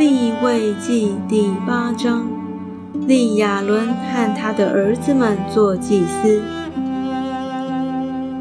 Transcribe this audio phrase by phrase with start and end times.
[0.00, 2.26] 立位记第八章，
[3.06, 6.40] 立亚伦和他的儿子们做祭司。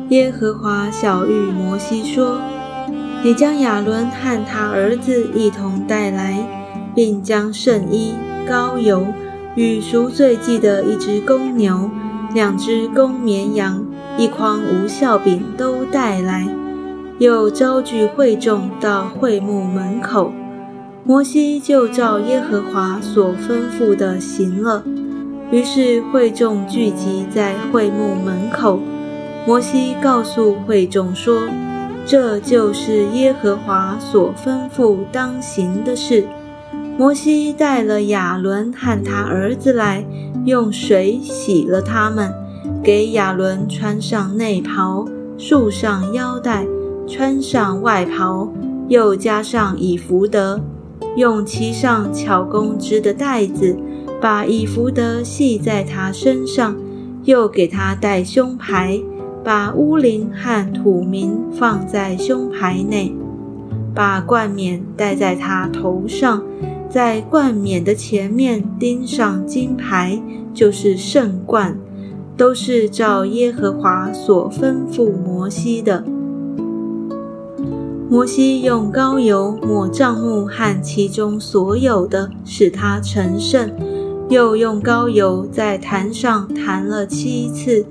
[0.08, 2.40] 耶和华小谕摩西说
[3.22, 6.48] ：“你将亚伦和他儿子一同带来，
[6.96, 8.14] 并将圣衣、
[8.48, 9.06] 膏油
[9.56, 11.92] 与赎罪祭的一只公牛、
[12.34, 13.86] 两只公绵羊、
[14.18, 16.48] 一筐无效饼都带来，
[17.18, 20.32] 又招聚会众到会幕门口。”
[21.10, 24.84] 摩西就照耶和华所吩咐的行了。
[25.50, 28.80] 于是会众聚集在会幕门口。
[29.48, 31.50] 摩西告诉会众说
[32.06, 36.28] ：“这就是耶和华所吩咐当行的事。”
[36.96, 40.06] 摩西带了亚伦和他儿子来，
[40.46, 42.32] 用水洗了他们，
[42.84, 45.08] 给亚伦穿上内袍，
[45.40, 46.68] 束上腰带，
[47.08, 48.54] 穿上外袍，
[48.88, 50.62] 又加上以弗得。
[51.16, 53.76] 用漆上巧工织的带子，
[54.22, 56.76] 把以弗得系在他身上，
[57.24, 59.00] 又给他戴胸牌，
[59.44, 63.14] 把乌灵和土民放在胸牌内，
[63.94, 66.44] 把冠冕戴在他头上，
[66.90, 70.22] 在冠冕的前面钉上金牌，
[70.54, 71.78] 就是圣冠，
[72.38, 76.04] 都是照耶和华所吩咐摩西的。
[78.12, 83.70] 摩西用膏油抹帐幕和其中所有的，使它成圣；
[84.30, 87.86] 又用膏油在坛上弹了七次，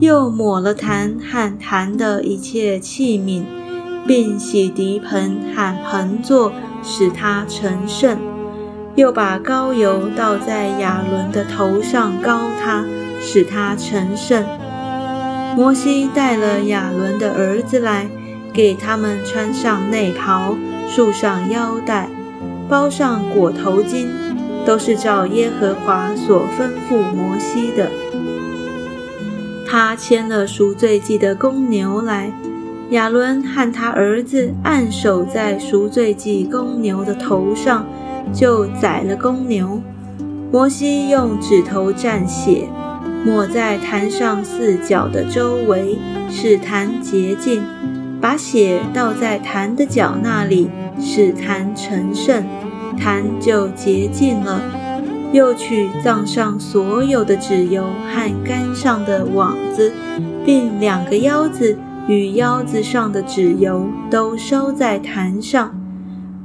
[0.00, 3.42] 又抹了坛和坛的一切器皿，
[4.06, 8.18] 并洗涤盆和盆座，使它成圣；
[8.96, 12.84] 又把膏油倒在亚伦的头上，膏他，
[13.18, 14.44] 使他成圣。
[15.56, 18.10] 摩西带了亚伦的儿子来。
[18.54, 20.56] 给他们穿上内袍，
[20.88, 22.08] 束上腰带，
[22.68, 24.06] 包上裹头巾，
[24.64, 27.90] 都是照耶和华所吩咐摩西的。
[29.66, 32.32] 他牵了赎罪祭的公牛来，
[32.90, 37.84] 亚伦和他儿子按手在赎罪祭公牛的头上，
[38.32, 39.82] 就宰了公牛。
[40.52, 42.68] 摩西用指头蘸血，
[43.26, 45.98] 抹在坛上四角的周围，
[46.30, 47.60] 使坛洁净。
[48.24, 52.42] 把血倒在坛的脚那里，使坛成圣，
[52.98, 54.62] 坛就洁净了。
[55.30, 59.92] 又取葬上所有的脂油和杆上的网子，
[60.42, 61.76] 并两个腰子
[62.08, 65.74] 与腰子上的脂油，都烧在坛上。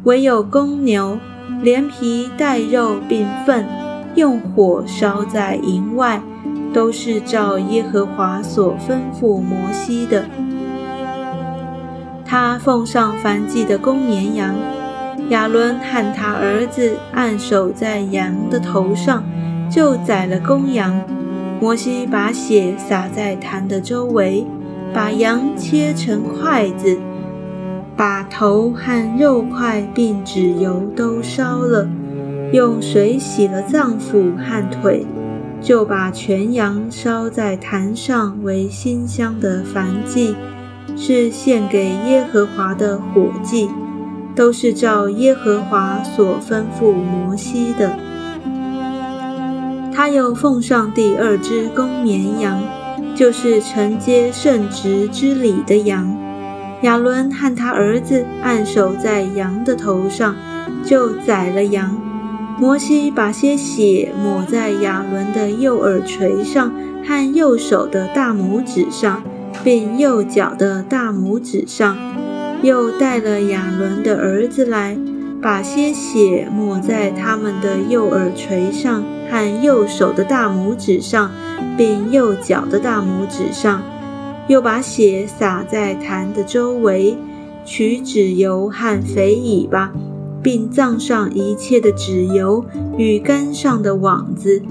[0.03, 1.17] 唯有公牛，
[1.61, 3.65] 连皮带肉并粪，
[4.15, 6.21] 用火烧在营外，
[6.73, 10.25] 都是照耶和华所吩咐摩西的。
[12.29, 14.53] 他奉上燔祭的公绵羊，
[15.29, 19.23] 亚伦和他儿子按手在羊的头上，
[19.67, 21.01] 就宰了公羊。
[21.59, 24.45] 摩西把血洒在坛的周围，
[24.93, 26.99] 把羊切成筷子，
[27.97, 31.89] 把头和肉块并脂油都烧了，
[32.53, 35.03] 用水洗了脏腑和腿，
[35.59, 40.35] 就把全羊烧在坛上为馨香的燔祭。
[40.99, 43.69] 是献给耶和华的火祭，
[44.35, 47.97] 都是照耶和华所吩咐摩西的。
[49.93, 52.61] 他又奉上第二只公绵羊，
[53.15, 56.15] 就是承接圣职之礼的羊。
[56.81, 60.35] 亚伦和他儿子按手在羊的头上，
[60.83, 61.97] 就宰了羊。
[62.59, 66.73] 摩西把些血抹在亚伦的右耳垂上
[67.05, 69.23] 和右手的大拇指上。
[69.63, 71.97] 并右脚的大拇指上，
[72.61, 74.97] 又带了亚伦的儿子来，
[75.41, 81.31] 把些血抹在他们的右耳垂上和右手的大拇指上，
[81.77, 83.81] 并右脚的大拇指上，
[84.47, 87.17] 又把血洒在坛的周围，
[87.65, 89.91] 取脂油和肥尾巴，
[90.41, 92.65] 并葬上一切的脂油
[92.97, 94.61] 与杆上的网子，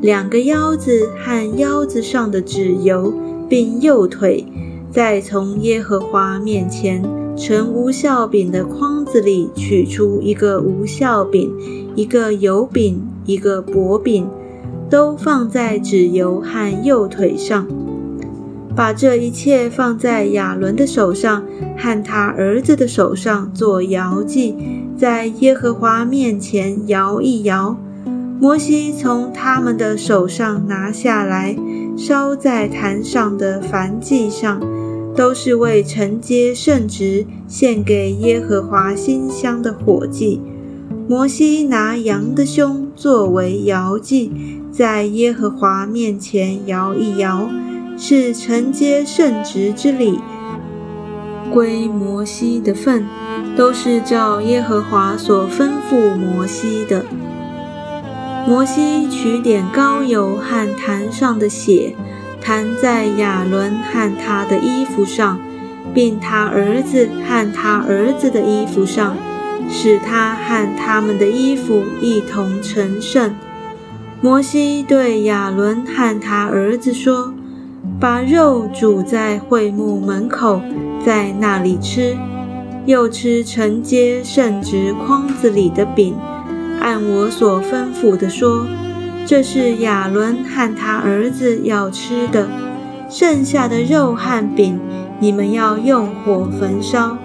[0.00, 3.12] 两个腰子和腰子上的脂油。
[3.48, 4.44] 并右腿，
[4.90, 7.02] 再从耶和华面前
[7.36, 11.52] 盛无效饼的筐子里取出一个无效饼，
[11.94, 14.28] 一个油饼，一个薄饼，
[14.90, 17.66] 都放在脂油和右腿上。
[18.76, 21.42] 把这一切放在亚伦的手上
[21.76, 24.54] 和他儿子的手上做摇祭，
[24.96, 27.76] 在耶和华面前摇一摇。
[28.40, 31.56] 摩西从他们的手上拿下来。
[31.96, 34.60] 烧在坛上的燔祭上，
[35.16, 40.40] 都是为承接圣职献给耶和华馨香的火祭。
[41.08, 44.30] 摩西拿羊的胸作为摇祭，
[44.70, 47.50] 在耶和华面前摇一摇，
[47.96, 50.20] 是承接圣职之礼，
[51.52, 53.04] 归摩西的份，
[53.56, 57.04] 都是照耶和华所吩咐摩西的。
[58.46, 61.94] 摩西取点膏油和坛上的血，
[62.40, 65.38] 弹在亚伦和他的衣服上，
[65.92, 69.16] 并他儿子和他儿子的衣服上。
[69.70, 73.34] 使他和他们的衣服一同成圣。
[74.22, 77.34] 摩西对亚伦和他儿子说
[78.00, 80.62] ：“把肉煮在会幕门口，
[81.04, 82.16] 在那里吃；
[82.86, 86.16] 又吃承接圣职筐子里的饼，
[86.80, 88.66] 按我所吩咐的说，
[89.26, 92.48] 这是亚伦和他儿子要吃的。
[93.10, 94.78] 剩下的肉和饼，
[95.18, 97.16] 你们要用火焚烧。”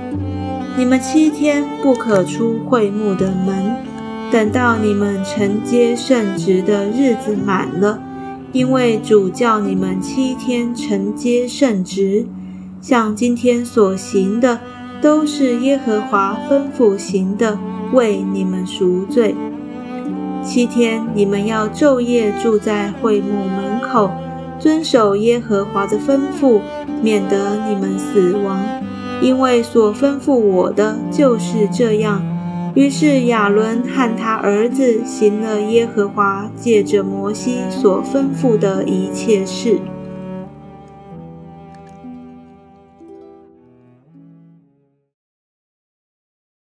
[0.76, 3.76] 你们七天不可出会幕的门，
[4.32, 8.02] 等到你们承接圣职的日子满了，
[8.52, 12.26] 因为主叫你们七天承接圣职，
[12.82, 14.62] 像今天所行的，
[15.00, 17.60] 都是耶和华吩咐行的，
[17.92, 19.36] 为你们赎罪。
[20.44, 24.10] 七天你们要昼夜住在会幕门口，
[24.60, 26.60] 遵守耶和华的吩咐，
[27.02, 28.60] 免得你们死亡。
[29.22, 32.22] 因为所吩咐我的就是这样。
[32.76, 39.80] 于是亚伦和他儿子行了耶和华借着摩西所吩咐的一切事。